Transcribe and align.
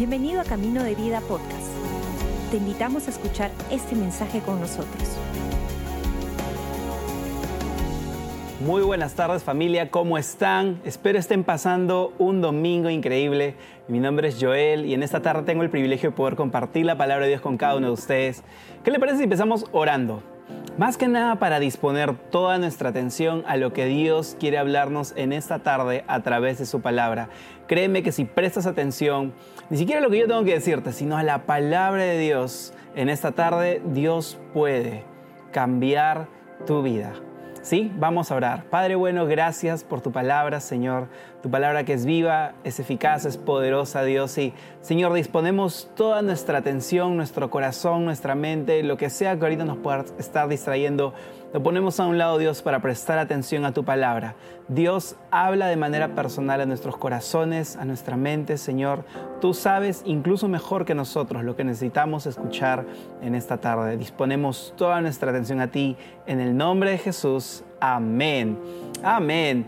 Bienvenido 0.00 0.40
a 0.40 0.44
Camino 0.44 0.82
de 0.82 0.94
Vida 0.94 1.20
Podcast. 1.20 1.68
Te 2.50 2.56
invitamos 2.56 3.06
a 3.06 3.10
escuchar 3.10 3.50
este 3.70 3.94
mensaje 3.94 4.40
con 4.40 4.58
nosotros. 4.58 5.18
Muy 8.64 8.80
buenas 8.80 9.14
tardes 9.14 9.44
familia, 9.44 9.90
¿cómo 9.90 10.16
están? 10.16 10.80
Espero 10.86 11.18
estén 11.18 11.44
pasando 11.44 12.14
un 12.16 12.40
domingo 12.40 12.88
increíble. 12.88 13.56
Mi 13.88 14.00
nombre 14.00 14.28
es 14.28 14.38
Joel 14.40 14.86
y 14.86 14.94
en 14.94 15.02
esta 15.02 15.20
tarde 15.20 15.42
tengo 15.42 15.64
el 15.64 15.68
privilegio 15.68 16.12
de 16.12 16.16
poder 16.16 16.34
compartir 16.34 16.86
la 16.86 16.96
palabra 16.96 17.26
de 17.26 17.32
Dios 17.32 17.42
con 17.42 17.58
cada 17.58 17.76
uno 17.76 17.88
de 17.88 17.92
ustedes. 17.92 18.42
¿Qué 18.82 18.90
le 18.90 18.98
parece 18.98 19.18
si 19.18 19.24
empezamos 19.24 19.66
orando? 19.70 20.22
Más 20.78 20.96
que 20.96 21.08
nada 21.08 21.36
para 21.36 21.60
disponer 21.60 22.16
toda 22.30 22.56
nuestra 22.58 22.88
atención 22.88 23.44
a 23.46 23.56
lo 23.56 23.72
que 23.72 23.84
Dios 23.84 24.36
quiere 24.38 24.56
hablarnos 24.56 25.12
en 25.16 25.32
esta 25.32 25.58
tarde 25.58 26.04
a 26.06 26.20
través 26.20 26.58
de 26.58 26.64
su 26.64 26.80
palabra. 26.80 27.28
Créeme 27.66 28.02
que 28.02 28.12
si 28.12 28.24
prestas 28.24 28.66
atención, 28.66 29.34
ni 29.68 29.76
siquiera 29.76 30.00
a 30.00 30.02
lo 30.02 30.10
que 30.10 30.18
yo 30.18 30.26
tengo 30.26 30.44
que 30.44 30.54
decirte, 30.54 30.92
sino 30.92 31.18
a 31.18 31.22
la 31.22 31.44
palabra 31.44 32.04
de 32.04 32.18
Dios, 32.18 32.72
en 32.94 33.08
esta 33.08 33.32
tarde 33.32 33.82
Dios 33.84 34.38
puede 34.54 35.04
cambiar 35.52 36.28
tu 36.66 36.82
vida. 36.82 37.12
Sí, 37.62 37.92
vamos 37.96 38.30
a 38.30 38.36
orar. 38.36 38.64
Padre 38.64 38.94
bueno, 38.94 39.26
gracias 39.26 39.84
por 39.84 40.00
tu 40.00 40.12
palabra, 40.12 40.60
Señor. 40.60 41.08
Tu 41.42 41.50
palabra 41.50 41.84
que 41.84 41.94
es 41.94 42.04
viva, 42.04 42.52
es 42.64 42.80
eficaz, 42.80 43.24
es 43.24 43.36
poderosa, 43.36 44.02
Dios. 44.02 44.36
Y, 44.38 44.52
Señor, 44.80 45.12
disponemos 45.14 45.90
toda 45.96 46.22
nuestra 46.22 46.58
atención, 46.58 47.16
nuestro 47.16 47.50
corazón, 47.50 48.04
nuestra 48.04 48.34
mente, 48.34 48.82
lo 48.82 48.96
que 48.96 49.10
sea 49.10 49.38
que 49.38 49.44
ahorita 49.44 49.64
nos 49.64 49.78
pueda 49.78 50.04
estar 50.18 50.48
distrayendo 50.48 51.14
lo 51.52 51.60
ponemos 51.64 51.98
a 51.98 52.06
un 52.06 52.16
lado, 52.16 52.38
Dios, 52.38 52.62
para 52.62 52.80
prestar 52.80 53.18
atención 53.18 53.64
a 53.64 53.72
tu 53.72 53.84
palabra. 53.84 54.36
Dios 54.68 55.16
habla 55.32 55.66
de 55.66 55.74
manera 55.74 56.14
personal 56.14 56.60
a 56.60 56.66
nuestros 56.66 56.96
corazones, 56.96 57.76
a 57.76 57.84
nuestra 57.84 58.16
mente, 58.16 58.56
Señor. 58.56 59.04
Tú 59.40 59.52
sabes 59.52 60.02
incluso 60.04 60.46
mejor 60.46 60.84
que 60.84 60.94
nosotros 60.94 61.42
lo 61.42 61.56
que 61.56 61.64
necesitamos 61.64 62.26
escuchar 62.26 62.86
en 63.20 63.34
esta 63.34 63.56
tarde. 63.56 63.96
Disponemos 63.96 64.74
toda 64.76 65.00
nuestra 65.00 65.32
atención 65.32 65.60
a 65.60 65.72
ti. 65.72 65.96
En 66.24 66.38
el 66.38 66.56
nombre 66.56 66.92
de 66.92 66.98
Jesús. 66.98 67.64
Amén. 67.80 68.56
Amén. 69.02 69.66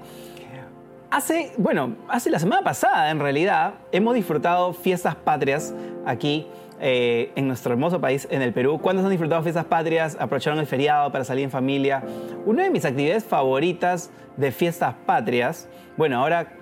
Hace, 1.12 1.52
bueno, 1.58 1.94
hace 2.08 2.30
la 2.30 2.38
semana 2.38 2.62
pasada 2.62 3.10
en 3.10 3.20
realidad 3.20 3.74
hemos 3.92 4.14
disfrutado 4.14 4.72
fiestas 4.72 5.14
patrias 5.14 5.74
aquí 6.06 6.46
eh, 6.80 7.30
en 7.36 7.46
nuestro 7.46 7.74
hermoso 7.74 8.00
país, 8.00 8.26
en 8.30 8.40
el 8.40 8.54
Perú. 8.54 8.80
¿Cuántos 8.80 9.04
han 9.04 9.10
disfrutado 9.10 9.42
fiestas 9.42 9.66
patrias? 9.66 10.16
¿Aprovecharon 10.18 10.58
el 10.58 10.66
feriado 10.66 11.12
para 11.12 11.24
salir 11.24 11.44
en 11.44 11.50
familia? 11.50 12.02
Una 12.46 12.62
de 12.62 12.70
mis 12.70 12.86
actividades 12.86 13.24
favoritas 13.24 14.10
de 14.38 14.52
fiestas 14.52 14.94
patrias, 15.04 15.68
bueno, 15.98 16.16
ahora 16.16 16.54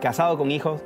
casado 0.00 0.38
con 0.38 0.50
hijos, 0.50 0.80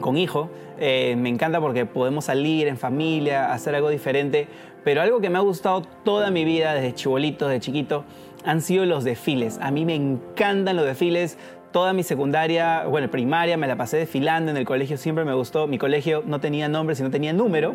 con 0.00 0.16
hijo, 0.16 0.48
eh, 0.78 1.16
me 1.18 1.28
encanta 1.28 1.60
porque 1.60 1.84
podemos 1.84 2.24
salir 2.24 2.68
en 2.68 2.78
familia, 2.78 3.52
hacer 3.52 3.74
algo 3.74 3.90
diferente, 3.90 4.48
pero 4.82 5.02
algo 5.02 5.20
que 5.20 5.28
me 5.28 5.36
ha 5.36 5.42
gustado 5.42 5.82
toda 5.82 6.30
mi 6.30 6.46
vida, 6.46 6.72
desde 6.72 6.94
chibolito, 6.94 7.48
desde 7.48 7.60
chiquito, 7.60 8.04
han 8.46 8.62
sido 8.62 8.86
los 8.86 9.04
desfiles. 9.04 9.58
A 9.60 9.70
mí 9.70 9.84
me 9.84 9.94
encantan 9.94 10.76
los 10.76 10.86
desfiles, 10.86 11.36
toda 11.72 11.92
mi 11.92 12.02
secundaria, 12.02 12.84
bueno, 12.86 13.10
primaria, 13.10 13.56
me 13.56 13.66
la 13.66 13.76
pasé 13.76 13.96
desfilando 13.96 14.50
en 14.50 14.56
el 14.56 14.64
colegio, 14.64 14.96
siempre 14.96 15.24
me 15.24 15.34
gustó. 15.34 15.66
Mi 15.66 15.78
colegio 15.78 16.22
no 16.26 16.40
tenía 16.40 16.68
nombre, 16.68 16.96
sino 16.96 17.10
tenía 17.10 17.32
número. 17.32 17.74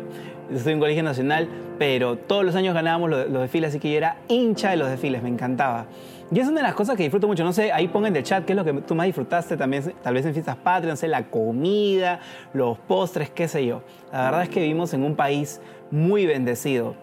Estoy 0.52 0.72
en 0.72 0.78
un 0.78 0.82
colegio 0.82 1.02
nacional, 1.02 1.48
pero 1.78 2.16
todos 2.16 2.44
los 2.44 2.54
años 2.54 2.74
ganábamos 2.74 3.10
los, 3.10 3.32
desfiles, 3.32 3.70
así 3.70 3.78
que 3.78 3.90
yo 3.90 3.96
era 3.96 4.18
hincha 4.28 4.70
de 4.70 4.76
los 4.76 4.88
desfiles, 4.90 5.22
me 5.22 5.28
encantaba. 5.28 5.86
Y 6.30 6.40
es 6.40 6.48
una 6.48 6.56
de 6.56 6.64
las 6.64 6.74
cosas 6.74 6.96
que 6.96 7.04
disfruto 7.04 7.26
mucho. 7.26 7.44
No 7.44 7.52
sé, 7.52 7.72
ahí 7.72 7.88
pongan 7.88 8.12
en 8.12 8.16
el 8.16 8.22
chat 8.24 8.44
qué 8.44 8.52
es 8.52 8.56
lo 8.56 8.64
que 8.64 8.72
tú 8.74 8.94
más 8.94 9.06
disfrutaste 9.06 9.56
también, 9.56 9.94
tal 10.02 10.12
vez 10.12 10.26
en 10.26 10.32
fiestas 10.32 10.56
patrias, 10.56 10.92
no 10.92 10.96
sé, 10.96 11.08
la 11.08 11.30
comida, 11.30 12.20
los 12.52 12.78
postres, 12.78 13.30
qué 13.30 13.48
sé 13.48 13.64
yo. 13.64 13.82
La 14.12 14.24
verdad 14.24 14.42
es 14.42 14.48
que 14.48 14.60
vivimos 14.60 14.92
en 14.92 15.04
un 15.04 15.14
país 15.14 15.60
muy 15.90 16.26
bendecido. 16.26 16.94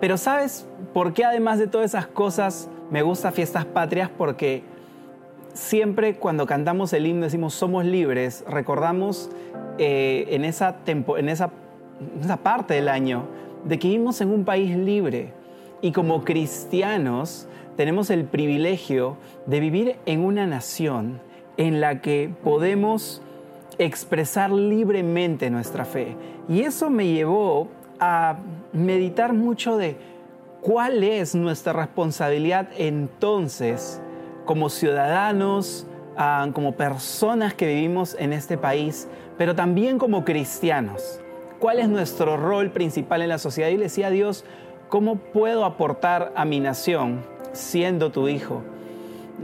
Pero 0.00 0.16
¿sabes 0.16 0.66
por 0.94 1.12
qué 1.12 1.24
además 1.24 1.58
de 1.58 1.66
todas 1.66 1.90
esas 1.90 2.06
cosas 2.06 2.70
me 2.90 3.02
gusta 3.02 3.32
fiestas 3.32 3.64
patrias? 3.64 4.08
Porque 4.16 4.62
siempre 5.52 6.16
cuando 6.16 6.46
cantamos 6.46 6.92
el 6.92 7.06
himno 7.06 7.24
decimos 7.24 7.54
somos 7.54 7.84
libres, 7.84 8.44
recordamos 8.48 9.30
eh, 9.78 10.26
en, 10.30 10.44
esa 10.44 10.76
en, 10.86 11.28
esa, 11.28 11.50
esa 12.22 12.36
parte 12.38 12.74
del 12.74 12.88
año 12.88 13.24
de 13.64 13.78
que 13.78 13.88
vivimos 13.88 14.20
en 14.20 14.30
un 14.30 14.44
país 14.44 14.76
libre 14.76 15.32
y 15.82 15.92
como 15.92 16.24
cristianos 16.24 17.48
tenemos 17.76 18.10
el 18.10 18.24
privilegio 18.24 19.16
de 19.46 19.60
vivir 19.60 19.96
en 20.06 20.24
una 20.24 20.46
nación 20.46 21.20
en 21.56 21.80
la 21.80 22.00
que 22.00 22.30
podemos 22.42 23.22
expresar 23.78 24.50
libremente 24.50 25.50
nuestra 25.50 25.84
fe. 25.84 26.16
Y 26.48 26.60
eso 26.60 26.90
me 26.90 27.06
llevó 27.06 27.68
a 27.98 28.38
meditar 28.72 29.32
mucho 29.32 29.76
de 29.76 29.96
cuál 30.60 31.02
es 31.02 31.34
nuestra 31.34 31.72
responsabilidad 31.72 32.68
entonces 32.76 34.02
como 34.50 34.68
ciudadanos, 34.68 35.86
ah, 36.16 36.48
como 36.52 36.72
personas 36.72 37.54
que 37.54 37.68
vivimos 37.68 38.16
en 38.18 38.32
este 38.32 38.58
país, 38.58 39.06
pero 39.38 39.54
también 39.54 39.96
como 39.96 40.24
cristianos. 40.24 41.20
¿Cuál 41.60 41.78
es 41.78 41.88
nuestro 41.88 42.36
rol 42.36 42.72
principal 42.72 43.22
en 43.22 43.28
la 43.28 43.38
sociedad? 43.38 43.68
Y 43.68 43.76
le 43.76 43.84
decía 43.84 44.08
a 44.08 44.10
Dios, 44.10 44.44
¿cómo 44.88 45.18
puedo 45.18 45.64
aportar 45.64 46.32
a 46.34 46.44
mi 46.44 46.58
nación 46.58 47.20
siendo 47.52 48.10
tu 48.10 48.26
hijo? 48.26 48.62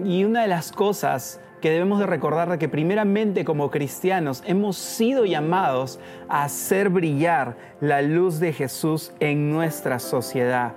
Y 0.04 0.24
una 0.24 0.42
de 0.42 0.48
las 0.48 0.72
cosas 0.72 1.40
que 1.60 1.70
debemos 1.70 2.00
de 2.00 2.06
recordar 2.06 2.50
es 2.50 2.58
que 2.58 2.68
primeramente 2.68 3.44
como 3.44 3.70
cristianos 3.70 4.42
hemos 4.44 4.76
sido 4.76 5.24
llamados 5.24 6.00
a 6.28 6.42
hacer 6.42 6.88
brillar 6.88 7.56
la 7.80 8.02
luz 8.02 8.40
de 8.40 8.52
Jesús 8.52 9.12
en 9.20 9.52
nuestra 9.52 10.00
sociedad. 10.00 10.72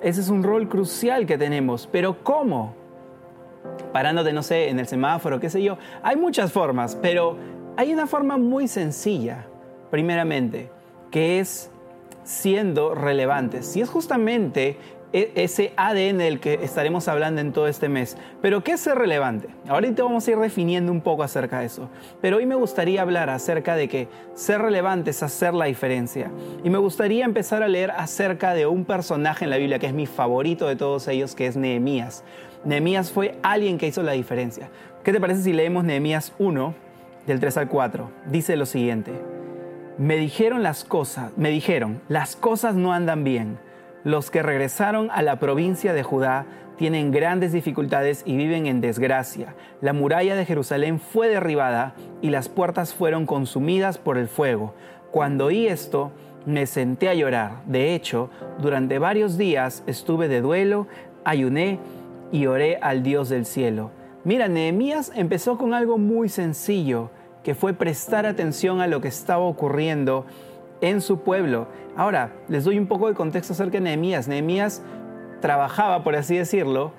Ese 0.00 0.22
es 0.22 0.30
un 0.30 0.42
rol 0.42 0.70
crucial 0.70 1.26
que 1.26 1.36
tenemos, 1.36 1.86
pero 1.92 2.24
¿cómo? 2.24 2.82
Parándote, 3.92 4.32
no 4.32 4.42
sé, 4.42 4.68
en 4.68 4.78
el 4.78 4.86
semáforo, 4.86 5.40
qué 5.40 5.50
sé 5.50 5.62
yo. 5.62 5.78
Hay 6.02 6.16
muchas 6.16 6.52
formas, 6.52 6.96
pero 7.00 7.36
hay 7.76 7.92
una 7.92 8.06
forma 8.06 8.36
muy 8.36 8.68
sencilla, 8.68 9.46
primeramente, 9.90 10.70
que 11.10 11.40
es 11.40 11.70
siendo 12.24 12.94
relevantes. 12.94 13.76
Y 13.76 13.80
es 13.80 13.88
justamente 13.88 14.78
e, 15.14 15.30
ese 15.36 15.72
ADN 15.76 16.18
del 16.18 16.40
que 16.40 16.54
estaremos 16.54 17.06
hablando 17.06 17.40
en 17.40 17.52
todo 17.52 17.68
este 17.68 17.88
mes. 17.88 18.16
Pero 18.42 18.64
¿qué 18.64 18.72
es 18.72 18.80
ser 18.80 18.98
relevante? 18.98 19.46
Ahorita 19.68 20.02
vamos 20.02 20.26
a 20.26 20.30
ir 20.32 20.38
definiendo 20.38 20.90
un 20.90 21.00
poco 21.00 21.22
acerca 21.22 21.60
de 21.60 21.66
eso. 21.66 21.88
Pero 22.20 22.38
hoy 22.38 22.46
me 22.46 22.56
gustaría 22.56 23.00
hablar 23.00 23.30
acerca 23.30 23.76
de 23.76 23.88
que 23.88 24.08
ser 24.34 24.60
relevante 24.60 25.10
es 25.10 25.22
hacer 25.22 25.54
la 25.54 25.66
diferencia. 25.66 26.32
Y 26.64 26.70
me 26.70 26.78
gustaría 26.78 27.24
empezar 27.24 27.62
a 27.62 27.68
leer 27.68 27.92
acerca 27.92 28.54
de 28.54 28.66
un 28.66 28.84
personaje 28.84 29.44
en 29.44 29.50
la 29.50 29.56
Biblia 29.56 29.78
que 29.78 29.86
es 29.86 29.94
mi 29.94 30.06
favorito 30.06 30.66
de 30.66 30.74
todos 30.74 31.06
ellos, 31.06 31.36
que 31.36 31.46
es 31.46 31.56
Nehemías. 31.56 32.24
Nehemías 32.64 33.10
fue 33.10 33.38
alguien 33.42 33.76
que 33.76 33.86
hizo 33.86 34.02
la 34.02 34.12
diferencia. 34.12 34.70
¿Qué 35.02 35.12
te 35.12 35.20
parece 35.20 35.42
si 35.42 35.52
leemos 35.52 35.84
Nehemías 35.84 36.32
1, 36.38 36.74
del 37.26 37.40
3 37.40 37.58
al 37.58 37.68
4? 37.68 38.10
Dice 38.26 38.56
lo 38.56 38.64
siguiente. 38.64 39.12
Me 39.98 40.16
dijeron 40.16 40.62
las 40.62 40.84
cosas, 40.84 41.32
me 41.36 41.50
dijeron, 41.50 42.00
las 42.08 42.36
cosas 42.36 42.74
no 42.74 42.92
andan 42.92 43.22
bien. 43.22 43.58
Los 44.02 44.30
que 44.30 44.42
regresaron 44.42 45.10
a 45.10 45.22
la 45.22 45.38
provincia 45.38 45.92
de 45.92 46.02
Judá 46.02 46.46
tienen 46.76 47.12
grandes 47.12 47.52
dificultades 47.52 48.22
y 48.24 48.36
viven 48.36 48.66
en 48.66 48.80
desgracia. 48.80 49.54
La 49.80 49.92
muralla 49.92 50.34
de 50.34 50.46
Jerusalén 50.46 51.00
fue 51.00 51.28
derribada 51.28 51.94
y 52.22 52.30
las 52.30 52.48
puertas 52.48 52.94
fueron 52.94 53.26
consumidas 53.26 53.98
por 53.98 54.18
el 54.18 54.28
fuego. 54.28 54.74
Cuando 55.10 55.46
oí 55.46 55.68
esto, 55.68 56.12
me 56.46 56.66
senté 56.66 57.08
a 57.08 57.14
llorar. 57.14 57.62
De 57.66 57.94
hecho, 57.94 58.30
durante 58.58 58.98
varios 58.98 59.38
días 59.38 59.84
estuve 59.86 60.28
de 60.28 60.40
duelo, 60.40 60.88
ayuné 61.24 61.78
y 62.34 62.48
oré 62.48 62.78
al 62.82 63.04
Dios 63.04 63.28
del 63.28 63.46
cielo. 63.46 63.92
Mira, 64.24 64.48
Nehemías 64.48 65.12
empezó 65.14 65.56
con 65.56 65.72
algo 65.72 65.98
muy 65.98 66.28
sencillo, 66.28 67.10
que 67.44 67.54
fue 67.54 67.74
prestar 67.74 68.26
atención 68.26 68.80
a 68.80 68.88
lo 68.88 69.00
que 69.00 69.06
estaba 69.06 69.44
ocurriendo 69.44 70.26
en 70.80 71.00
su 71.00 71.20
pueblo. 71.20 71.68
Ahora, 71.94 72.32
les 72.48 72.64
doy 72.64 72.76
un 72.76 72.88
poco 72.88 73.06
de 73.06 73.14
contexto 73.14 73.52
acerca 73.52 73.74
de 73.74 73.82
Nehemías. 73.82 74.26
Nehemías 74.26 74.82
trabajaba, 75.40 76.02
por 76.02 76.16
así 76.16 76.36
decirlo, 76.36 76.92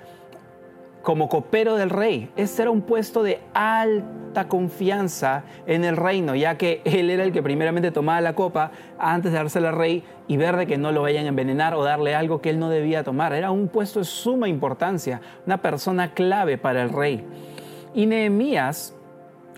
como 1.06 1.30
copero 1.30 1.76
del 1.76 1.92
rey. 1.92 2.32
Este 2.36 2.64
era 2.64 2.72
un 2.72 2.82
puesto 2.82 3.22
de 3.22 3.40
alta 3.54 4.48
confianza 4.48 5.44
en 5.68 5.86
el 5.86 5.98
reino, 5.98 6.34
ya 6.34 6.58
que 6.58 6.82
él 6.84 7.12
era 7.12 7.24
el 7.24 7.32
que 7.32 7.44
primeramente 7.44 7.92
tomaba 7.92 8.20
la 8.22 8.34
copa 8.34 8.72
antes 8.98 9.32
de 9.32 9.38
dársela 9.38 9.70
al 9.70 9.76
rey 9.76 10.04
y 10.28 10.38
ver 10.38 10.58
de 10.58 10.66
que 10.66 10.80
no 10.80 10.92
lo 10.92 11.04
vayan 11.04 11.26
a 11.26 11.30
envenenar 11.30 11.76
o 11.76 11.84
darle 11.84 12.16
algo 12.16 12.42
que 12.42 12.50
él 12.50 12.58
no 12.58 12.70
debía 12.70 13.04
tomar. 13.04 13.34
Era 13.34 13.52
un 13.52 13.68
puesto 13.68 14.00
de 14.00 14.06
suma 14.06 14.50
importancia, 14.50 15.22
una 15.46 15.62
persona 15.62 16.16
clave 16.16 16.58
para 16.58 16.82
el 16.82 16.90
rey. 16.90 17.24
Y 17.94 18.08
Nehemías 18.08 18.96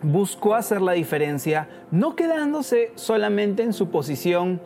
buscó 0.03 0.53
hacer 0.53 0.81
la 0.81 0.91
diferencia, 0.91 1.69
no 1.91 2.17
quedándose 2.17 2.91
solamente 2.95 3.63
en 3.63 3.71
su 3.71 3.89
posición 3.89 4.59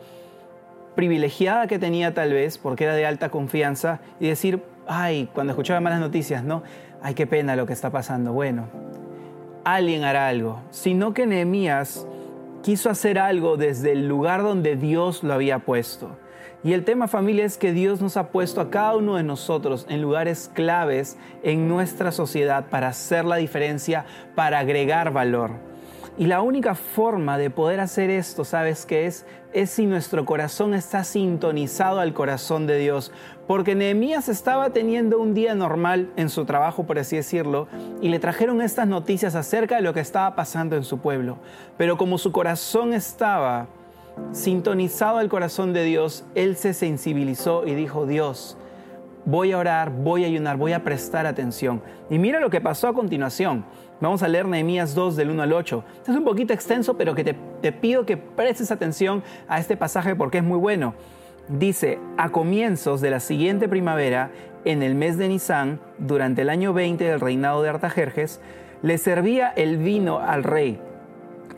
privilegiada 0.96 1.68
que 1.68 1.78
tenía 1.78 2.12
tal 2.12 2.32
vez, 2.32 2.58
porque 2.58 2.84
era 2.84 2.96
de 2.96 3.06
alta 3.06 3.30
confianza, 3.30 4.00
y 4.18 4.26
decir, 4.26 4.60
ay, 4.86 5.28
cuando 5.32 5.52
escuchaba 5.52 5.80
malas 5.80 6.00
noticias, 6.00 6.44
¿no? 6.44 6.62
Ay, 7.02 7.14
qué 7.14 7.26
pena 7.26 7.56
lo 7.56 7.66
que 7.66 7.72
está 7.72 7.90
pasando. 7.90 8.32
Bueno, 8.32 8.68
alguien 9.64 10.04
hará 10.04 10.28
algo. 10.28 10.60
Sino 10.70 11.14
que 11.14 11.26
Nehemías 11.26 12.06
quiso 12.62 12.90
hacer 12.90 13.18
algo 13.18 13.56
desde 13.56 13.92
el 13.92 14.08
lugar 14.08 14.42
donde 14.42 14.76
Dios 14.76 15.22
lo 15.22 15.34
había 15.34 15.60
puesto. 15.60 16.16
Y 16.64 16.74
el 16.74 16.84
tema 16.84 17.08
familia 17.08 17.44
es 17.44 17.58
que 17.58 17.72
Dios 17.72 18.00
nos 18.00 18.16
ha 18.16 18.28
puesto 18.28 18.60
a 18.60 18.70
cada 18.70 18.94
uno 18.94 19.16
de 19.16 19.24
nosotros 19.24 19.84
en 19.88 20.00
lugares 20.00 20.48
claves 20.54 21.18
en 21.42 21.66
nuestra 21.66 22.12
sociedad 22.12 22.66
para 22.70 22.88
hacer 22.88 23.24
la 23.24 23.36
diferencia, 23.36 24.04
para 24.36 24.60
agregar 24.60 25.12
valor. 25.12 25.50
Y 26.18 26.26
la 26.26 26.40
única 26.40 26.74
forma 26.74 27.36
de 27.36 27.50
poder 27.50 27.80
hacer 27.80 28.10
esto, 28.10 28.44
¿sabes 28.44 28.86
qué 28.86 29.06
es? 29.06 29.26
Es 29.52 29.70
si 29.70 29.86
nuestro 29.86 30.24
corazón 30.24 30.74
está 30.74 31.02
sintonizado 31.04 31.98
al 32.00 32.12
corazón 32.12 32.66
de 32.66 32.78
Dios. 32.78 33.12
Porque 33.52 33.74
Nehemías 33.74 34.30
estaba 34.30 34.70
teniendo 34.70 35.20
un 35.20 35.34
día 35.34 35.54
normal 35.54 36.10
en 36.16 36.30
su 36.30 36.46
trabajo, 36.46 36.84
por 36.84 36.98
así 36.98 37.16
decirlo, 37.16 37.68
y 38.00 38.08
le 38.08 38.18
trajeron 38.18 38.62
estas 38.62 38.88
noticias 38.88 39.34
acerca 39.34 39.76
de 39.76 39.82
lo 39.82 39.92
que 39.92 40.00
estaba 40.00 40.34
pasando 40.34 40.74
en 40.74 40.84
su 40.84 41.00
pueblo. 41.00 41.36
Pero 41.76 41.98
como 41.98 42.16
su 42.16 42.32
corazón 42.32 42.94
estaba 42.94 43.66
sintonizado 44.32 45.18
al 45.18 45.28
corazón 45.28 45.74
de 45.74 45.84
Dios, 45.84 46.24
él 46.34 46.56
se 46.56 46.72
sensibilizó 46.72 47.66
y 47.66 47.74
dijo, 47.74 48.06
Dios, 48.06 48.56
voy 49.26 49.52
a 49.52 49.58
orar, 49.58 49.90
voy 49.90 50.24
a 50.24 50.28
ayunar, 50.28 50.56
voy 50.56 50.72
a 50.72 50.82
prestar 50.82 51.26
atención. 51.26 51.82
Y 52.08 52.18
mira 52.18 52.40
lo 52.40 52.48
que 52.48 52.62
pasó 52.62 52.88
a 52.88 52.94
continuación. 52.94 53.66
Vamos 54.00 54.22
a 54.22 54.28
leer 54.28 54.48
Nehemías 54.48 54.94
2 54.94 55.14
del 55.14 55.28
1 55.28 55.42
al 55.42 55.52
8. 55.52 55.84
Es 56.08 56.16
un 56.16 56.24
poquito 56.24 56.54
extenso, 56.54 56.96
pero 56.96 57.14
que 57.14 57.22
te, 57.22 57.36
te 57.60 57.70
pido 57.70 58.06
que 58.06 58.16
prestes 58.16 58.70
atención 58.70 59.22
a 59.46 59.60
este 59.60 59.76
pasaje 59.76 60.16
porque 60.16 60.38
es 60.38 60.44
muy 60.44 60.56
bueno. 60.56 60.94
Dice, 61.52 61.98
a 62.16 62.30
comienzos 62.30 63.02
de 63.02 63.10
la 63.10 63.20
siguiente 63.20 63.68
primavera, 63.68 64.30
en 64.64 64.82
el 64.82 64.94
mes 64.94 65.18
de 65.18 65.28
Nisan, 65.28 65.80
durante 65.98 66.42
el 66.42 66.48
año 66.48 66.72
20 66.72 67.04
del 67.04 67.20
reinado 67.20 67.62
de 67.62 67.68
Artajerjes, 67.68 68.40
le 68.80 68.96
servía 68.96 69.52
el 69.54 69.76
vino 69.76 70.18
al 70.18 70.44
rey. 70.44 70.80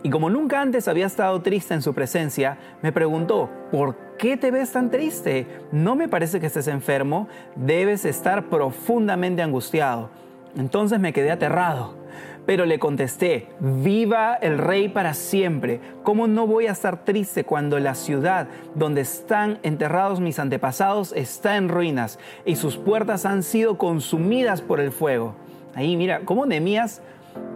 Y 0.02 0.10
como 0.10 0.30
nunca 0.30 0.60
antes 0.60 0.88
había 0.88 1.06
estado 1.06 1.40
triste 1.42 1.74
en 1.74 1.82
su 1.82 1.94
presencia, 1.94 2.58
me 2.82 2.90
preguntó, 2.90 3.48
¿por 3.70 3.94
qué 4.18 4.36
te 4.36 4.50
ves 4.50 4.72
tan 4.72 4.90
triste? 4.90 5.46
No 5.70 5.94
me 5.94 6.08
parece 6.08 6.40
que 6.40 6.46
estés 6.46 6.66
enfermo, 6.66 7.28
debes 7.54 8.04
estar 8.04 8.46
profundamente 8.46 9.42
angustiado. 9.42 10.10
Entonces 10.56 10.98
me 10.98 11.12
quedé 11.12 11.30
aterrado 11.30 12.03
pero 12.46 12.66
le 12.66 12.78
contesté, 12.78 13.48
viva 13.60 14.34
el 14.34 14.58
rey 14.58 14.88
para 14.88 15.14
siempre. 15.14 15.80
¿Cómo 16.02 16.26
no 16.26 16.46
voy 16.46 16.66
a 16.66 16.72
estar 16.72 17.04
triste 17.04 17.44
cuando 17.44 17.78
la 17.78 17.94
ciudad 17.94 18.48
donde 18.74 19.00
están 19.00 19.58
enterrados 19.62 20.20
mis 20.20 20.38
antepasados 20.38 21.12
está 21.12 21.56
en 21.56 21.68
ruinas 21.68 22.18
y 22.44 22.56
sus 22.56 22.76
puertas 22.76 23.24
han 23.24 23.42
sido 23.42 23.78
consumidas 23.78 24.60
por 24.60 24.80
el 24.80 24.92
fuego? 24.92 25.34
Ahí 25.74 25.96
mira, 25.96 26.20
cómo 26.24 26.46
Nehemías 26.46 27.00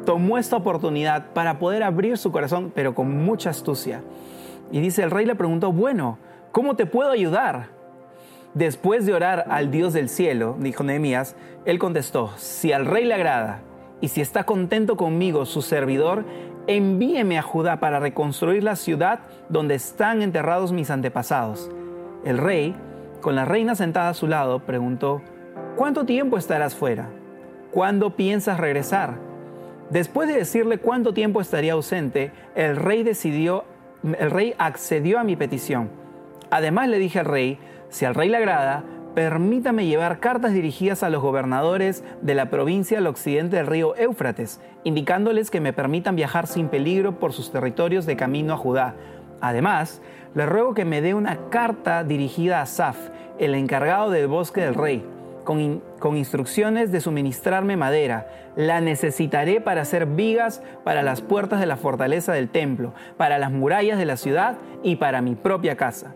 tomó 0.04 0.38
esta 0.38 0.56
oportunidad 0.56 1.26
para 1.32 1.58
poder 1.58 1.82
abrir 1.82 2.16
su 2.18 2.32
corazón, 2.32 2.72
pero 2.74 2.94
con 2.94 3.24
mucha 3.24 3.50
astucia. 3.50 4.02
Y 4.72 4.80
dice, 4.80 5.02
el 5.02 5.10
rey 5.10 5.26
le 5.26 5.34
preguntó, 5.34 5.72
bueno, 5.72 6.18
¿cómo 6.50 6.76
te 6.76 6.86
puedo 6.86 7.10
ayudar? 7.10 7.68
Después 8.54 9.06
de 9.06 9.12
orar 9.12 9.44
al 9.50 9.70
Dios 9.70 9.92
del 9.92 10.08
cielo, 10.08 10.56
dijo 10.58 10.82
Nehemías, 10.82 11.36
él 11.64 11.78
contestó, 11.78 12.32
si 12.36 12.72
al 12.72 12.86
rey 12.86 13.04
le 13.04 13.14
agrada, 13.14 13.60
y 14.00 14.08
si 14.08 14.20
está 14.20 14.44
contento 14.44 14.96
conmigo, 14.96 15.44
su 15.44 15.62
servidor, 15.62 16.24
envíeme 16.66 17.38
a 17.38 17.42
Judá 17.42 17.80
para 17.80 17.98
reconstruir 17.98 18.62
la 18.62 18.76
ciudad 18.76 19.20
donde 19.48 19.74
están 19.74 20.22
enterrados 20.22 20.72
mis 20.72 20.90
antepasados. 20.90 21.70
El 22.24 22.38
rey, 22.38 22.76
con 23.20 23.34
la 23.34 23.44
reina 23.44 23.74
sentada 23.74 24.10
a 24.10 24.14
su 24.14 24.26
lado, 24.26 24.60
preguntó, 24.60 25.22
¿cuánto 25.76 26.04
tiempo 26.04 26.36
estarás 26.36 26.74
fuera? 26.74 27.08
¿Cuándo 27.72 28.14
piensas 28.16 28.60
regresar? 28.60 29.18
Después 29.90 30.28
de 30.28 30.36
decirle 30.36 30.78
cuánto 30.78 31.14
tiempo 31.14 31.40
estaría 31.40 31.72
ausente, 31.72 32.30
el 32.54 32.76
rey 32.76 33.02
decidió, 33.02 33.64
el 34.18 34.30
rey 34.30 34.54
accedió 34.58 35.18
a 35.18 35.24
mi 35.24 35.34
petición. 35.34 35.90
Además 36.50 36.88
le 36.88 36.98
dije 36.98 37.18
al 37.20 37.26
rey, 37.26 37.58
si 37.88 38.04
al 38.04 38.14
rey 38.14 38.28
le 38.28 38.36
agrada, 38.36 38.84
permítame 39.18 39.86
llevar 39.86 40.20
cartas 40.20 40.52
dirigidas 40.52 41.02
a 41.02 41.10
los 41.10 41.20
gobernadores 41.20 42.04
de 42.22 42.36
la 42.36 42.50
provincia 42.50 42.98
al 42.98 43.08
occidente 43.08 43.56
del 43.56 43.66
río 43.66 43.96
Éufrates, 43.96 44.60
indicándoles 44.84 45.50
que 45.50 45.60
me 45.60 45.72
permitan 45.72 46.14
viajar 46.14 46.46
sin 46.46 46.68
peligro 46.68 47.18
por 47.18 47.32
sus 47.32 47.50
territorios 47.50 48.06
de 48.06 48.14
camino 48.14 48.54
a 48.54 48.56
Judá. 48.56 48.94
Además, 49.40 50.00
le 50.36 50.46
ruego 50.46 50.72
que 50.72 50.84
me 50.84 51.00
dé 51.00 51.14
una 51.14 51.50
carta 51.50 52.04
dirigida 52.04 52.62
a 52.62 52.66
Saf, 52.66 52.96
el 53.40 53.56
encargado 53.56 54.10
del 54.10 54.28
bosque 54.28 54.60
del 54.60 54.76
rey, 54.76 55.04
con, 55.42 55.82
con, 55.98 56.16
instrucciones 56.16 56.92
de 56.92 57.00
suministrarme 57.00 57.76
madera. 57.76 58.28
La 58.54 58.80
necesitaré 58.80 59.60
para 59.60 59.80
hacer 59.80 60.06
vigas 60.06 60.62
para 60.84 61.02
las 61.02 61.22
puertas 61.22 61.58
de 61.58 61.66
la 61.66 61.76
fortaleza 61.76 62.32
del 62.34 62.50
templo, 62.50 62.94
para 63.16 63.38
las 63.38 63.50
murallas 63.50 63.98
de 63.98 64.06
la 64.06 64.16
ciudad 64.16 64.58
y 64.84 64.94
para 64.94 65.22
mi 65.22 65.34
propia 65.34 65.76
casa. 65.76 66.14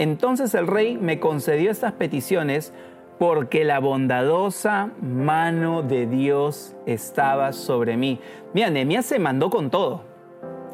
Entonces 0.00 0.54
el 0.54 0.66
rey 0.66 0.96
me 0.96 1.20
concedió 1.20 1.70
estas 1.70 1.92
peticiones 1.92 2.72
porque 3.18 3.64
la 3.64 3.80
bondadosa 3.80 4.92
mano 5.02 5.82
de 5.82 6.06
Dios 6.06 6.74
estaba 6.86 7.52
sobre 7.52 7.98
mí. 7.98 8.18
Mira, 8.54 8.70
Nehemías 8.70 9.04
se 9.04 9.18
mandó 9.18 9.50
con 9.50 9.68
todo. 9.68 10.04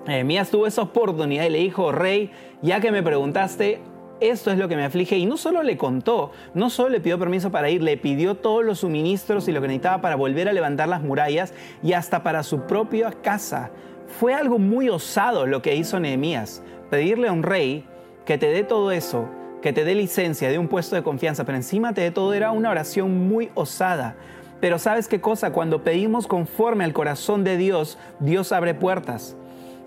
Nehemías 0.07 0.49
tuvo 0.49 0.69
esa 0.69 0.83
oportunidad 0.83 1.45
y 1.45 1.51
le 1.51 1.59
dijo, 1.59 1.91
rey, 1.91 2.31
ya 2.63 2.79
que 2.79 2.93
me 2.93 3.03
preguntaste, 3.03 3.81
esto 4.21 4.53
es 4.53 4.59
lo 4.59 4.69
que 4.69 4.77
me 4.77 4.85
aflige. 4.85 5.19
Y 5.19 5.27
no 5.27 5.37
solo 5.37 5.65
le 5.65 5.77
contó, 5.77 6.31
no 6.55 6.71
solo 6.71 6.91
le 6.91 7.01
pidió 7.01 7.19
permiso 7.19 7.51
para 7.51 7.69
ir, 7.69 7.83
le 7.83 7.97
pidió 7.97 8.37
todos 8.37 8.65
los 8.65 8.79
suministros 8.79 9.49
y 9.49 9.53
lo 9.53 9.61
que 9.61 9.67
necesitaba 9.67 10.01
para 10.03 10.15
volver 10.15 10.49
a 10.49 10.53
levantar 10.53 10.89
las 10.89 11.03
murallas 11.03 11.53
y 11.83 11.95
hasta 11.95 12.23
para 12.23 12.45
su 12.45 12.61
propia 12.61 13.11
casa. 13.11 13.73
Fue 14.07 14.35
algo 14.35 14.61
muy 14.61 14.89
osado 14.89 15.49
lo 15.49 15.63
que 15.63 15.75
hizo 15.75 15.99
Nehemías, 15.99 16.63
pedirle 16.91 17.27
a 17.27 17.33
un 17.33 17.43
rey 17.43 17.85
que 18.27 18.37
te 18.37 18.51
dé 18.51 18.65
todo 18.65 18.91
eso, 18.91 19.31
que 19.63 19.73
te 19.73 19.85
dé 19.85 19.95
licencia 19.95 20.51
de 20.51 20.59
un 20.59 20.69
puesto 20.69 20.97
de 20.97 21.03
confianza, 21.03 21.45
pero 21.45 21.57
encima 21.57 21.95
te 21.95 22.03
dé 22.03 22.11
todo, 22.11 22.35
era 22.35 22.51
una 22.51 22.71
oración 22.71 23.29
muy 23.29 23.51
osada. 23.55 24.17
Pero 24.61 24.79
sabes 24.79 25.09
qué 25.09 25.21
cosa, 25.21 25.53
cuando 25.53 25.83
pedimos 25.83 26.27
conforme 26.27 26.85
al 26.85 26.93
corazón 26.93 27.45
de 27.45 27.57
Dios, 27.57 27.99
Dios 28.21 28.53
abre 28.53 28.75
puertas. 28.75 29.37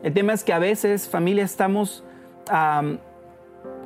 El 0.03 0.13
tema 0.13 0.33
es 0.33 0.43
que 0.43 0.53
a 0.53 0.59
veces, 0.59 1.07
familia, 1.07 1.43
estamos 1.43 2.03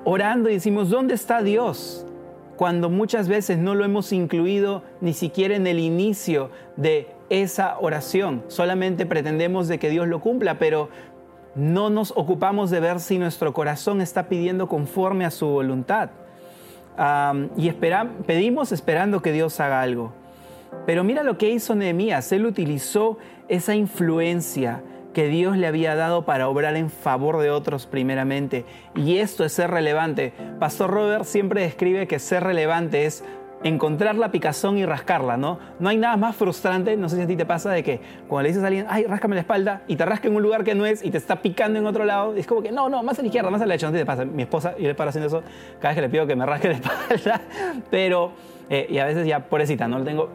orando 0.05 0.49
y 0.49 0.53
decimos, 0.53 0.89
¿dónde 0.89 1.15
está 1.15 1.41
Dios? 1.41 2.05
Cuando 2.55 2.89
muchas 2.89 3.27
veces 3.27 3.57
no 3.57 3.73
lo 3.75 3.83
hemos 3.83 4.13
incluido 4.13 4.83
ni 5.01 5.13
siquiera 5.13 5.55
en 5.55 5.65
el 5.65 5.79
inicio 5.79 6.51
de 6.77 7.07
esa 7.29 7.79
oración. 7.79 8.43
Solamente 8.47 9.05
pretendemos 9.07 9.67
de 9.67 9.79
que 9.79 9.89
Dios 9.89 10.07
lo 10.07 10.21
cumpla, 10.21 10.59
pero 10.59 10.89
no 11.55 11.89
nos 11.89 12.11
ocupamos 12.15 12.69
de 12.69 12.79
ver 12.79 12.99
si 12.99 13.17
nuestro 13.17 13.53
corazón 13.53 14.01
está 14.01 14.27
pidiendo 14.27 14.67
conforme 14.67 15.25
a 15.25 15.31
su 15.31 15.47
voluntad. 15.47 16.09
y 17.57 17.71
pedimos 17.71 18.71
esperando 18.71 19.21
que 19.21 19.31
Dios 19.31 19.59
haga 19.59 19.81
algo. 19.81 20.13
Pero 20.85 21.03
mira 21.03 21.23
lo 21.23 21.37
que 21.37 21.49
hizo 21.49 21.75
Nehemías. 21.75 22.31
Él 22.31 22.45
utilizó 22.45 23.17
esa 23.47 23.75
influencia 23.75 24.81
que 25.13 25.27
Dios 25.27 25.57
le 25.57 25.67
había 25.67 25.95
dado 25.95 26.25
para 26.25 26.49
obrar 26.49 26.75
en 26.75 26.89
favor 26.89 27.39
de 27.39 27.51
otros 27.51 27.85
primeramente. 27.85 28.65
Y 28.95 29.17
esto 29.17 29.45
es 29.45 29.53
ser 29.53 29.71
relevante. 29.71 30.33
Pastor 30.59 30.89
Robert 30.89 31.25
siempre 31.25 31.61
describe 31.61 32.07
que 32.07 32.19
ser 32.19 32.43
relevante 32.43 33.05
es 33.05 33.23
encontrar 33.63 34.15
la 34.15 34.31
picazón 34.31 34.77
y 34.77 34.85
rascarla, 34.85 35.37
¿no? 35.37 35.59
No 35.79 35.89
hay 35.89 35.97
nada 35.97 36.17
más 36.17 36.35
frustrante, 36.35 36.97
no 36.97 37.09
sé 37.09 37.15
si 37.15 37.21
a 37.21 37.27
ti 37.27 37.35
te 37.35 37.45
pasa, 37.45 37.71
de 37.71 37.83
que 37.83 38.01
cuando 38.27 38.43
le 38.43 38.49
dices 38.49 38.63
a 38.63 38.67
alguien, 38.67 38.85
ay, 38.89 39.05
ráscame 39.05 39.35
la 39.35 39.41
espalda, 39.41 39.83
y 39.87 39.95
te 39.95 40.05
rasca 40.05 40.27
en 40.27 40.35
un 40.35 40.43
lugar 40.43 40.63
que 40.63 40.75
no 40.75 40.85
es 40.85 41.03
y 41.03 41.11
te 41.11 41.17
está 41.17 41.41
picando 41.41 41.79
en 41.79 41.85
otro 41.85 42.03
lado, 42.05 42.35
es 42.35 42.45
como 42.45 42.61
que, 42.61 42.71
no, 42.71 42.89
no, 42.89 43.03
más 43.03 43.17
a 43.19 43.21
la 43.21 43.27
izquierda, 43.27 43.49
más 43.49 43.61
a 43.61 43.65
la 43.65 43.73
derecha, 43.73 43.87
no 43.87 43.93
te 43.93 44.05
pasa. 44.05 44.25
Mi 44.25 44.43
esposa, 44.43 44.75
yo 44.77 44.87
le 44.87 44.95
paro 44.95 45.09
haciendo 45.09 45.27
eso 45.27 45.43
cada 45.79 45.89
vez 45.89 45.95
que 45.95 46.01
le 46.01 46.09
pido 46.09 46.27
que 46.27 46.35
me 46.35 46.45
rasque 46.45 46.67
la 46.67 46.73
espalda, 46.75 47.41
pero, 47.89 48.31
eh, 48.69 48.87
y 48.89 48.97
a 48.97 49.05
veces 49.05 49.25
ya, 49.25 49.47
pobrecita, 49.47 49.87
no 49.87 49.99
lo 49.99 50.05
tengo. 50.05 50.29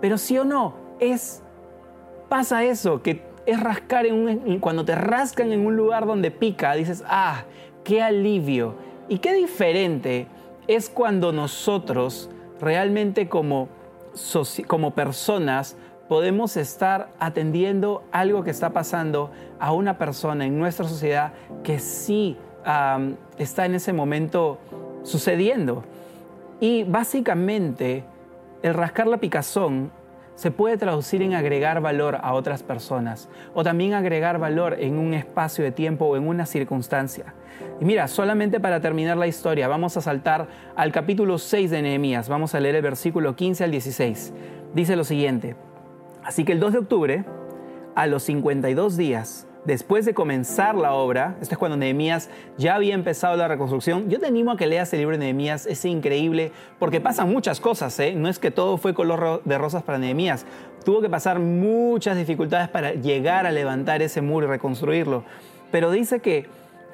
Pero 0.00 0.18
sí 0.18 0.36
o 0.38 0.44
no, 0.44 0.74
es, 1.00 1.42
pasa 2.28 2.64
eso, 2.64 3.02
que 3.02 3.22
es 3.46 3.60
rascar 3.60 4.06
en 4.06 4.14
un, 4.14 4.58
cuando 4.58 4.84
te 4.84 4.94
rascan 4.94 5.52
en 5.52 5.64
un 5.64 5.76
lugar 5.76 6.04
donde 6.06 6.30
pica, 6.30 6.74
dices, 6.74 7.02
ah, 7.06 7.44
qué 7.84 8.02
alivio. 8.02 8.74
Y 9.08 9.18
qué 9.18 9.32
diferente 9.32 10.26
es 10.66 10.90
cuando 10.90 11.32
nosotros 11.32 12.28
realmente 12.60 13.28
como, 13.28 13.68
como 14.66 14.94
personas 14.94 15.76
podemos 16.08 16.56
estar 16.56 17.08
atendiendo 17.18 18.04
algo 18.12 18.44
que 18.44 18.50
está 18.50 18.70
pasando 18.70 19.30
a 19.58 19.72
una 19.72 19.98
persona 19.98 20.46
en 20.46 20.58
nuestra 20.58 20.86
sociedad 20.88 21.32
que 21.64 21.78
sí 21.78 22.36
está 23.38 23.66
en 23.66 23.74
ese 23.74 23.92
momento 23.92 24.58
sucediendo. 25.02 25.84
Y 26.60 26.84
básicamente 26.84 28.04
el 28.62 28.74
rascar 28.74 29.06
la 29.06 29.18
picazón 29.18 29.90
se 30.36 30.50
puede 30.50 30.76
traducir 30.76 31.22
en 31.22 31.34
agregar 31.34 31.80
valor 31.80 32.18
a 32.22 32.34
otras 32.34 32.62
personas 32.62 33.28
o 33.54 33.64
también 33.64 33.94
agregar 33.94 34.38
valor 34.38 34.76
en 34.78 34.98
un 34.98 35.14
espacio 35.14 35.64
de 35.64 35.72
tiempo 35.72 36.04
o 36.04 36.16
en 36.16 36.28
una 36.28 36.46
circunstancia. 36.46 37.34
Y 37.80 37.84
mira, 37.84 38.06
solamente 38.06 38.60
para 38.60 38.80
terminar 38.80 39.16
la 39.16 39.26
historia, 39.26 39.66
vamos 39.66 39.96
a 39.96 40.02
saltar 40.02 40.46
al 40.76 40.92
capítulo 40.92 41.38
6 41.38 41.70
de 41.70 41.82
Nehemías, 41.82 42.28
vamos 42.28 42.54
a 42.54 42.60
leer 42.60 42.76
el 42.76 42.82
versículo 42.82 43.34
15 43.34 43.64
al 43.64 43.70
16. 43.70 44.32
Dice 44.74 44.94
lo 44.94 45.04
siguiente, 45.04 45.56
así 46.22 46.44
que 46.44 46.52
el 46.52 46.60
2 46.60 46.72
de 46.74 46.78
octubre, 46.78 47.24
a 47.94 48.06
los 48.06 48.22
52 48.24 48.96
días, 48.96 49.48
después 49.66 50.04
de 50.06 50.14
comenzar 50.14 50.74
la 50.76 50.92
obra, 50.92 51.36
esto 51.40 51.54
es 51.54 51.58
cuando 51.58 51.76
Nehemías 51.76 52.30
ya 52.56 52.76
había 52.76 52.94
empezado 52.94 53.36
la 53.36 53.48
reconstrucción, 53.48 54.08
yo 54.08 54.20
te 54.20 54.26
animo 54.26 54.52
a 54.52 54.56
que 54.56 54.66
leas 54.66 54.92
el 54.92 55.00
libro 55.00 55.16
de 55.16 55.24
Nehemías, 55.24 55.66
es 55.66 55.84
increíble, 55.84 56.52
porque 56.78 57.00
pasan 57.00 57.30
muchas 57.30 57.60
cosas, 57.60 57.98
¿eh? 57.98 58.14
no 58.14 58.28
es 58.28 58.38
que 58.38 58.50
todo 58.50 58.78
fue 58.78 58.94
color 58.94 59.42
de 59.44 59.58
rosas 59.58 59.82
para 59.82 59.98
Nehemías, 59.98 60.46
tuvo 60.84 61.00
que 61.00 61.10
pasar 61.10 61.40
muchas 61.40 62.16
dificultades 62.16 62.68
para 62.68 62.92
llegar 62.92 63.44
a 63.44 63.50
levantar 63.50 64.02
ese 64.02 64.22
muro 64.22 64.46
y 64.46 64.50
reconstruirlo, 64.50 65.24
pero 65.72 65.90
dice 65.90 66.20
que 66.20 66.46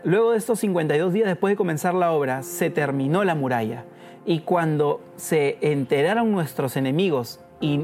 luego 0.03 0.33
de 0.33 0.39
estos 0.39 0.59
52 0.61 1.13
días 1.13 1.29
después 1.29 1.53
de 1.53 1.57
comenzar 1.57 1.95
la 1.95 2.13
obra, 2.13 2.43
se 2.43 2.71
terminó 2.71 3.23
la 3.23 3.35
muralla, 3.35 3.85
y 4.25 4.41
cuando 4.41 5.01
se 5.17 5.59
enteraron 5.61 6.33
nuestros 6.33 6.77
enemigos 6.77 7.41
y, 7.61 7.81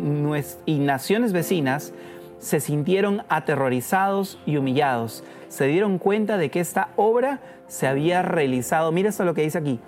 y 0.66 0.78
naciones 0.78 1.32
vecinas, 1.32 1.92
se 2.38 2.60
sintieron 2.60 3.22
aterrorizados 3.28 4.38
y 4.46 4.56
humillados. 4.56 5.24
Se 5.48 5.66
dieron 5.66 5.98
cuenta 5.98 6.38
de 6.38 6.50
que 6.50 6.60
esta 6.60 6.90
obra 6.96 7.40
se 7.66 7.86
había 7.86 8.22
realizado. 8.22 8.92
Mira 8.92 9.08
esto 9.08 9.24
lo 9.24 9.34
que 9.34 9.42
dice 9.42 9.58
aquí. 9.58 9.80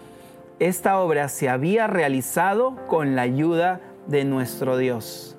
Esta 0.59 0.99
obra 0.99 1.28
se 1.28 1.49
había 1.49 1.87
realizado 1.87 2.76
con 2.87 3.16
la 3.16 3.23
ayuda 3.23 3.80
de 4.07 4.25
nuestro 4.25 4.76
Dios. 4.76 5.37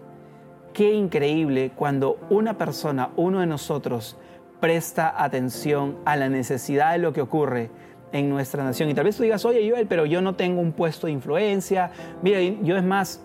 Qué 0.74 0.94
increíble 0.94 1.72
cuando 1.76 2.18
una 2.30 2.58
persona, 2.58 3.10
uno 3.18 3.42
de 3.42 3.46
nosotros, 3.46 4.18
presta 4.60 5.14
atención 5.22 5.98
a 6.06 6.16
la 6.16 6.30
necesidad 6.30 6.94
de 6.94 7.00
lo 7.00 7.14
que 7.14 7.22
ocurre 7.22 7.70
en 8.14 8.30
nuestra 8.30 8.64
nación. 8.64 8.90
Y 8.90 8.94
tal 8.94 9.06
vez 9.06 9.18
tú 9.18 9.24
digas, 9.24 9.44
oye 9.46 9.70
Joel, 9.70 9.88
pero 9.88 10.06
yo 10.06 10.22
no 10.22 10.36
tengo 10.36 10.62
un 10.62 10.72
puesto 10.72 11.08
de 11.08 11.14
influencia. 11.14 11.92
Mira, 12.22 12.40
yo 12.42 12.78
es 12.78 12.84
más, 12.84 13.22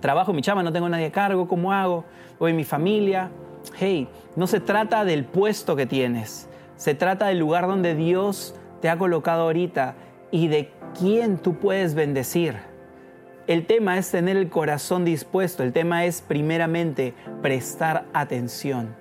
trabajo 0.00 0.32
mi 0.32 0.42
chama, 0.42 0.62
no 0.62 0.72
tengo 0.72 0.88
nadie 0.88 1.06
a 1.06 1.12
cargo, 1.12 1.48
¿cómo 1.48 1.72
hago? 1.72 2.04
En 2.40 2.56
mi 2.56 2.64
familia. 2.64 3.30
Hey, 3.78 4.08
no 4.36 4.46
se 4.46 4.60
trata 4.60 5.04
del 5.04 5.24
puesto 5.24 5.76
que 5.76 5.86
tienes, 5.86 6.48
se 6.76 6.94
trata 6.94 7.26
del 7.26 7.38
lugar 7.38 7.66
donde 7.66 7.94
Dios 7.94 8.54
te 8.80 8.88
ha 8.88 8.98
colocado 8.98 9.42
ahorita 9.42 9.94
y 10.30 10.48
de 10.48 10.70
quién 10.98 11.38
tú 11.38 11.54
puedes 11.56 11.94
bendecir. 11.94 12.56
El 13.46 13.66
tema 13.66 13.96
es 13.96 14.10
tener 14.10 14.36
el 14.36 14.48
corazón 14.48 15.04
dispuesto, 15.04 15.62
el 15.62 15.72
tema 15.72 16.04
es 16.04 16.20
primeramente 16.20 17.14
prestar 17.42 18.04
atención. 18.12 18.94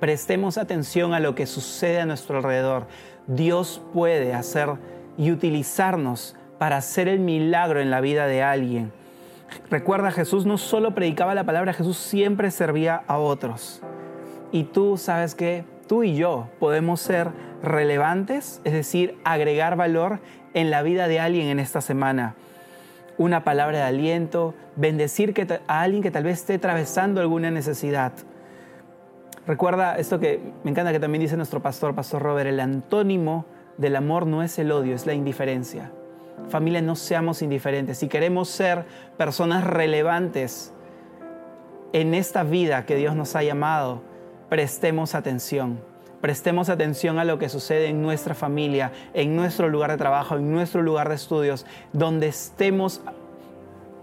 Prestemos 0.00 0.58
atención 0.58 1.14
a 1.14 1.20
lo 1.20 1.34
que 1.34 1.46
sucede 1.46 2.00
a 2.00 2.06
nuestro 2.06 2.38
alrededor. 2.38 2.86
Dios 3.26 3.82
puede 3.92 4.34
hacer 4.34 4.70
y 5.16 5.30
utilizarnos 5.30 6.34
para 6.58 6.78
hacer 6.78 7.06
el 7.06 7.20
milagro 7.20 7.80
en 7.80 7.90
la 7.90 8.00
vida 8.00 8.26
de 8.26 8.42
alguien. 8.42 8.92
Recuerda, 9.70 10.10
Jesús 10.10 10.46
no 10.46 10.58
solo 10.58 10.94
predicaba 10.94 11.34
la 11.34 11.44
palabra, 11.44 11.72
Jesús 11.72 11.96
siempre 11.96 12.50
servía 12.50 13.02
a 13.06 13.18
otros. 13.18 13.82
Y 14.50 14.64
tú 14.64 14.96
sabes 14.96 15.34
que 15.34 15.64
tú 15.88 16.02
y 16.02 16.14
yo 16.14 16.48
podemos 16.58 17.00
ser 17.00 17.30
relevantes, 17.62 18.60
es 18.64 18.72
decir, 18.72 19.18
agregar 19.24 19.76
valor 19.76 20.20
en 20.54 20.70
la 20.70 20.82
vida 20.82 21.08
de 21.08 21.20
alguien 21.20 21.48
en 21.48 21.58
esta 21.58 21.80
semana. 21.80 22.34
Una 23.18 23.44
palabra 23.44 23.78
de 23.78 23.84
aliento, 23.84 24.54
bendecir 24.76 25.34
a 25.66 25.80
alguien 25.80 26.02
que 26.02 26.10
tal 26.10 26.24
vez 26.24 26.40
esté 26.40 26.54
atravesando 26.54 27.20
alguna 27.20 27.50
necesidad. 27.50 28.12
Recuerda 29.46 29.96
esto 29.96 30.20
que 30.20 30.40
me 30.64 30.70
encanta 30.70 30.92
que 30.92 31.00
también 31.00 31.22
dice 31.22 31.36
nuestro 31.36 31.60
pastor, 31.60 31.94
Pastor 31.94 32.22
Robert, 32.22 32.48
el 32.48 32.60
antónimo 32.60 33.44
del 33.76 33.96
amor 33.96 34.26
no 34.26 34.42
es 34.42 34.58
el 34.58 34.70
odio, 34.70 34.94
es 34.94 35.06
la 35.06 35.14
indiferencia. 35.14 35.90
Familia, 36.48 36.82
no 36.82 36.96
seamos 36.96 37.42
indiferentes. 37.42 37.98
Si 37.98 38.08
queremos 38.08 38.48
ser 38.48 38.84
personas 39.16 39.64
relevantes 39.64 40.72
en 41.92 42.14
esta 42.14 42.42
vida 42.42 42.84
que 42.84 42.96
Dios 42.96 43.14
nos 43.14 43.36
ha 43.36 43.42
llamado, 43.42 44.02
prestemos 44.48 45.14
atención. 45.14 45.80
Prestemos 46.20 46.68
atención 46.68 47.18
a 47.18 47.24
lo 47.24 47.38
que 47.38 47.48
sucede 47.48 47.88
en 47.88 48.00
nuestra 48.00 48.34
familia, 48.34 48.92
en 49.12 49.34
nuestro 49.34 49.68
lugar 49.68 49.90
de 49.90 49.96
trabajo, 49.96 50.36
en 50.36 50.52
nuestro 50.52 50.82
lugar 50.82 51.08
de 51.08 51.16
estudios, 51.16 51.66
donde 51.92 52.28
estemos 52.28 53.00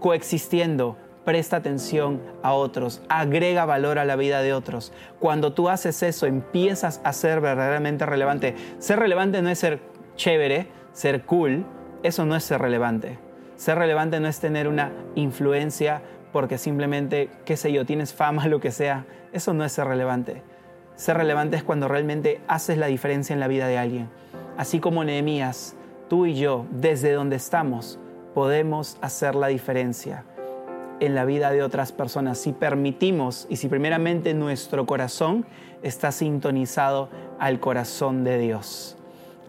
coexistiendo. 0.00 0.96
Presta 1.24 1.56
atención 1.56 2.20
a 2.42 2.52
otros, 2.52 3.02
agrega 3.08 3.64
valor 3.64 3.98
a 3.98 4.04
la 4.04 4.16
vida 4.16 4.42
de 4.42 4.52
otros. 4.52 4.92
Cuando 5.18 5.52
tú 5.52 5.68
haces 5.68 6.02
eso, 6.02 6.26
empiezas 6.26 7.00
a 7.04 7.12
ser 7.12 7.40
verdaderamente 7.40 8.06
relevante. 8.06 8.54
Ser 8.78 8.98
relevante 8.98 9.40
no 9.40 9.48
es 9.50 9.58
ser 9.58 9.80
chévere, 10.16 10.68
ser 10.92 11.24
cool, 11.24 11.64
eso 12.02 12.24
no 12.24 12.36
es 12.36 12.44
ser 12.44 12.60
relevante. 12.60 13.18
Ser 13.56 13.78
relevante 13.78 14.20
no 14.20 14.28
es 14.28 14.40
tener 14.40 14.68
una 14.68 14.90
influencia 15.14 16.02
porque 16.32 16.58
simplemente, 16.58 17.28
qué 17.44 17.56
sé 17.56 17.72
yo, 17.72 17.84
tienes 17.84 18.14
fama, 18.14 18.46
lo 18.48 18.60
que 18.60 18.70
sea. 18.70 19.04
Eso 19.32 19.52
no 19.52 19.64
es 19.64 19.72
ser 19.72 19.86
relevante. 19.86 20.42
Ser 20.96 21.16
relevante 21.16 21.56
es 21.56 21.62
cuando 21.62 21.88
realmente 21.88 22.40
haces 22.48 22.78
la 22.78 22.86
diferencia 22.86 23.32
en 23.34 23.40
la 23.40 23.48
vida 23.48 23.66
de 23.66 23.78
alguien. 23.78 24.08
Así 24.56 24.80
como 24.80 25.04
Nehemías, 25.04 25.74
tú 26.08 26.26
y 26.26 26.34
yo, 26.34 26.66
desde 26.70 27.12
donde 27.12 27.36
estamos, 27.36 27.98
podemos 28.34 28.98
hacer 29.00 29.34
la 29.34 29.46
diferencia 29.46 30.24
en 31.00 31.14
la 31.14 31.24
vida 31.24 31.50
de 31.50 31.62
otras 31.62 31.92
personas 31.92 32.38
si 32.38 32.52
permitimos 32.52 33.46
y 33.48 33.56
si 33.56 33.68
primeramente 33.68 34.34
nuestro 34.34 34.84
corazón 34.84 35.46
está 35.82 36.12
sintonizado 36.12 37.08
al 37.38 37.58
corazón 37.58 38.22
de 38.22 38.38
Dios. 38.38 38.99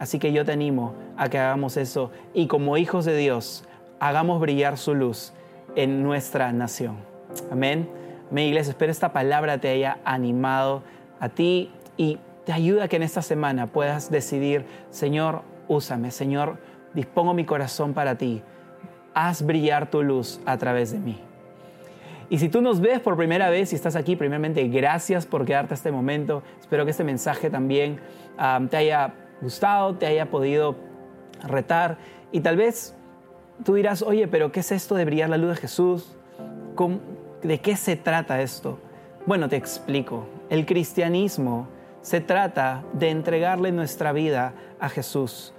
Así 0.01 0.17
que 0.17 0.33
yo 0.33 0.43
te 0.43 0.51
animo 0.51 0.95
a 1.15 1.29
que 1.29 1.37
hagamos 1.37 1.77
eso 1.77 2.09
y 2.33 2.47
como 2.47 2.75
hijos 2.75 3.05
de 3.05 3.15
Dios 3.15 3.65
hagamos 3.99 4.41
brillar 4.41 4.79
su 4.79 4.95
luz 4.95 5.31
en 5.75 6.01
nuestra 6.01 6.51
nación. 6.51 6.95
Amén. 7.51 7.87
Amén, 8.31 8.47
iglesia. 8.47 8.71
Espero 8.71 8.91
esta 8.91 9.13
palabra 9.13 9.59
te 9.59 9.69
haya 9.69 9.99
animado 10.03 10.81
a 11.19 11.29
ti 11.29 11.69
y 11.97 12.17
te 12.45 12.51
ayuda 12.51 12.85
a 12.85 12.87
que 12.87 12.95
en 12.95 13.03
esta 13.03 13.21
semana 13.21 13.67
puedas 13.67 14.09
decidir, 14.09 14.65
Señor, 14.89 15.43
úsame, 15.67 16.09
Señor, 16.09 16.57
dispongo 16.95 17.35
mi 17.35 17.45
corazón 17.45 17.93
para 17.93 18.15
ti. 18.15 18.41
Haz 19.13 19.45
brillar 19.45 19.91
tu 19.91 20.01
luz 20.01 20.41
a 20.47 20.57
través 20.57 20.91
de 20.91 20.97
mí. 20.97 21.19
Y 22.31 22.39
si 22.39 22.49
tú 22.49 22.63
nos 22.63 22.81
ves 22.81 23.01
por 23.01 23.17
primera 23.17 23.51
vez 23.51 23.71
y 23.71 23.75
estás 23.75 23.95
aquí, 23.95 24.15
primeramente, 24.15 24.67
gracias 24.67 25.27
por 25.27 25.45
quedarte 25.45 25.75
este 25.75 25.91
momento. 25.91 26.41
Espero 26.59 26.85
que 26.85 26.91
este 26.91 27.03
mensaje 27.03 27.51
también 27.51 27.99
ah, 28.39 28.59
te 28.67 28.77
haya 28.77 29.13
gustado, 29.41 29.95
te 29.95 30.05
haya 30.05 30.29
podido 30.29 30.75
retar. 31.43 31.97
Y 32.31 32.41
tal 32.41 32.57
vez 32.57 32.95
tú 33.63 33.75
dirás, 33.75 34.01
oye, 34.01 34.27
pero 34.27 34.51
¿qué 34.51 34.61
es 34.61 34.71
esto 34.71 34.95
de 34.95 35.05
brillar 35.05 35.29
la 35.29 35.37
luz 35.37 35.51
de 35.51 35.55
Jesús? 35.55 36.15
¿De 37.43 37.59
qué 37.59 37.75
se 37.75 37.95
trata 37.95 38.41
esto? 38.41 38.79
Bueno, 39.25 39.49
te 39.49 39.55
explico. 39.55 40.25
El 40.49 40.65
cristianismo 40.65 41.67
se 42.01 42.21
trata 42.21 42.83
de 42.93 43.09
entregarle 43.09 43.71
nuestra 43.71 44.11
vida 44.11 44.53
a 44.79 44.89
Jesús. 44.89 45.53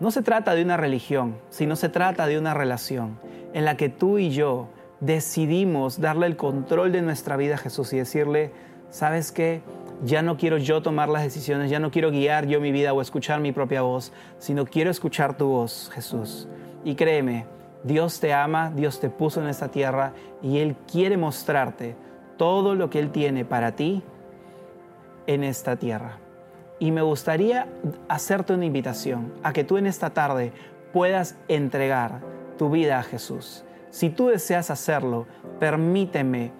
No 0.00 0.10
se 0.10 0.22
trata 0.22 0.54
de 0.54 0.62
una 0.62 0.76
religión, 0.76 1.38
sino 1.48 1.76
se 1.76 1.88
trata 1.88 2.26
de 2.26 2.38
una 2.38 2.52
relación 2.52 3.18
en 3.54 3.64
la 3.64 3.76
que 3.76 3.88
tú 3.88 4.18
y 4.18 4.30
yo 4.30 4.68
decidimos 5.00 6.00
darle 6.00 6.26
el 6.26 6.36
control 6.36 6.92
de 6.92 7.02
nuestra 7.02 7.36
vida 7.36 7.54
a 7.54 7.58
Jesús 7.58 7.92
y 7.92 7.98
decirle, 7.98 8.52
¿sabes 8.90 9.32
qué? 9.32 9.62
Ya 10.04 10.22
no 10.22 10.36
quiero 10.36 10.58
yo 10.58 10.82
tomar 10.82 11.08
las 11.08 11.22
decisiones, 11.22 11.70
ya 11.70 11.80
no 11.80 11.90
quiero 11.90 12.10
guiar 12.10 12.46
yo 12.46 12.60
mi 12.60 12.72
vida 12.72 12.92
o 12.92 13.00
escuchar 13.00 13.40
mi 13.40 13.52
propia 13.52 13.82
voz, 13.82 14.12
sino 14.38 14.66
quiero 14.66 14.90
escuchar 14.90 15.36
tu 15.36 15.46
voz, 15.48 15.90
Jesús. 15.94 16.48
Y 16.84 16.94
créeme, 16.94 17.46
Dios 17.82 18.20
te 18.20 18.32
ama, 18.32 18.70
Dios 18.74 19.00
te 19.00 19.10
puso 19.10 19.40
en 19.40 19.48
esta 19.48 19.68
tierra 19.68 20.12
y 20.42 20.58
Él 20.58 20.76
quiere 20.90 21.16
mostrarte 21.16 21.96
todo 22.36 22.74
lo 22.74 22.90
que 22.90 22.98
Él 22.98 23.10
tiene 23.10 23.44
para 23.44 23.72
ti 23.72 24.02
en 25.26 25.44
esta 25.44 25.76
tierra. 25.76 26.18
Y 26.78 26.90
me 26.90 27.02
gustaría 27.02 27.66
hacerte 28.08 28.52
una 28.52 28.66
invitación 28.66 29.32
a 29.42 29.52
que 29.52 29.64
tú 29.64 29.78
en 29.78 29.86
esta 29.86 30.10
tarde 30.10 30.52
puedas 30.92 31.36
entregar 31.48 32.20
tu 32.58 32.68
vida 32.70 32.98
a 32.98 33.02
Jesús. 33.02 33.64
Si 33.90 34.10
tú 34.10 34.28
deseas 34.28 34.70
hacerlo, 34.70 35.26
permíteme 35.58 36.52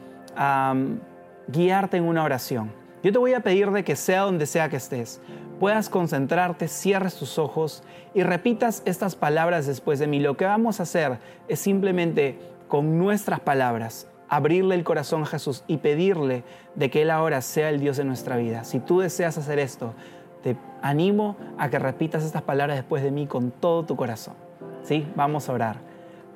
guiarte 1.49 1.99
en 1.99 2.05
una 2.05 2.25
oración. 2.25 2.86
Yo 3.07 3.13
te 3.13 3.19
voy 3.19 3.35
a 3.35 3.41
pedir 3.41 3.71
de 3.71 3.85
que 3.85 3.95
sea 3.95 4.23
donde 4.23 4.47
sea 4.47 4.69
que 4.69 4.79
estés, 4.79 5.21
puedas 5.61 5.89
concentrarte, 5.89 6.67
cierres 6.67 7.15
tus 7.15 7.39
ojos 7.39 7.85
y 8.15 8.25
repitas 8.25 8.83
estas 8.85 9.15
palabras 9.15 9.65
después 9.65 10.01
de 10.01 10.09
mí. 10.09 10.19
Lo 10.19 10.37
que 10.37 10.45
vamos 10.45 10.81
a 10.81 10.83
hacer 10.83 11.21
es 11.47 11.61
simplemente 11.61 12.37
con 12.67 12.99
nuestras 12.99 13.39
palabras 13.39 14.09
abrirle 14.29 14.75
el 14.75 14.83
corazón 14.83 15.23
a 15.23 15.27
Jesús 15.27 15.63
y 15.69 15.77
pedirle 15.77 16.43
de 16.75 16.91
que 16.91 17.03
Él 17.03 17.13
ahora 17.13 17.43
sea 17.43 17.69
el 17.69 17.79
Dios 17.79 17.97
de 17.97 18.03
nuestra 18.03 18.37
vida. 18.39 18.65
Si 18.65 18.81
tú 18.81 18.99
deseas 18.99 19.39
hacer 19.39 19.61
esto, 19.61 19.95
te 20.43 20.57
animo 20.83 21.37
a 21.59 21.71
que 21.71 21.79
repitas 21.79 22.25
estas 22.25 22.43
palabras 22.43 22.77
después 22.77 23.05
de 23.05 23.13
mí 23.13 23.29
con 23.29 23.53
todo 23.53 23.85
tu 23.85 23.95
corazón. 23.95 24.35
¿Sí? 24.83 25.07
Vamos 25.15 25.49
a 25.49 25.53
orar. 25.53 25.77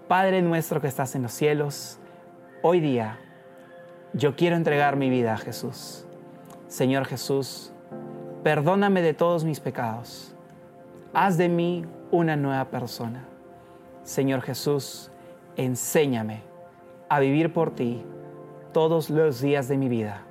Padre 0.07 0.41
nuestro 0.41 0.81
que 0.81 0.87
estás 0.87 1.17
en 1.17 1.23
los 1.23 1.33
cielos, 1.33 1.99
hoy 2.63 2.79
día 2.79 3.19
yo 4.13 4.37
quiero 4.37 4.55
entregar 4.55 4.95
mi 4.95 5.11
vida 5.11 5.35
a 5.35 5.37
Jesús. 5.37 6.07
Señor 6.71 7.05
Jesús, 7.05 7.73
perdóname 8.45 9.03
de 9.03 9.13
todos 9.13 9.43
mis 9.43 9.59
pecados. 9.59 10.33
Haz 11.13 11.37
de 11.37 11.49
mí 11.49 11.85
una 12.13 12.37
nueva 12.37 12.67
persona. 12.67 13.25
Señor 14.05 14.41
Jesús, 14.43 15.11
enséñame 15.57 16.45
a 17.09 17.19
vivir 17.19 17.53
por 17.53 17.75
ti 17.75 18.05
todos 18.73 19.11
los 19.11 19.41
días 19.41 19.67
de 19.67 19.79
mi 19.79 19.89
vida. 19.89 20.23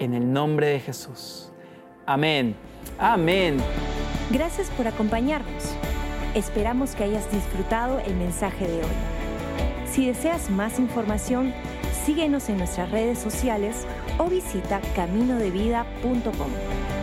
En 0.00 0.12
el 0.12 0.32
nombre 0.32 0.66
de 0.66 0.80
Jesús. 0.80 1.52
Amén. 2.04 2.56
Amén. 2.98 3.58
Gracias 4.32 4.68
por 4.70 4.88
acompañarnos. 4.88 5.76
Esperamos 6.34 6.96
que 6.96 7.04
hayas 7.04 7.30
disfrutado 7.30 8.00
el 8.00 8.16
mensaje 8.16 8.66
de 8.66 8.78
hoy. 8.78 8.96
Si 9.86 10.04
deseas 10.04 10.50
más 10.50 10.80
información, 10.80 11.54
síguenos 12.06 12.48
en 12.48 12.58
nuestras 12.58 12.90
redes 12.90 13.18
sociales 13.18 13.86
o 14.18 14.26
visita 14.26 14.80
caminodevida.com. 14.94 16.99